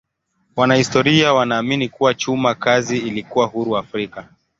[0.55, 4.27] Wanahistoria wanaamini kuwa chuma kazi ilikuwa huru Afrika.